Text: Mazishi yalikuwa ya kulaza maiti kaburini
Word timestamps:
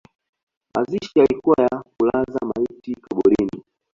Mazishi 0.75 1.15
yalikuwa 1.19 1.55
ya 1.63 1.83
kulaza 1.97 2.39
maiti 2.45 2.95
kaburini 2.95 3.63